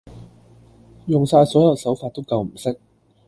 [1.05, 2.75] 用晒所有手法都救唔熄